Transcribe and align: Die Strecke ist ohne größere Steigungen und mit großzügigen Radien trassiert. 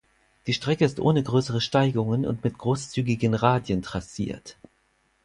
Die 0.47 0.53
Strecke 0.53 0.83
ist 0.83 0.99
ohne 0.99 1.21
größere 1.21 1.61
Steigungen 1.61 2.25
und 2.25 2.43
mit 2.43 2.57
großzügigen 2.57 3.35
Radien 3.35 3.83
trassiert. 3.83 4.57